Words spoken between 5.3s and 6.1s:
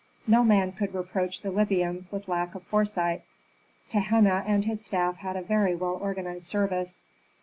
a very well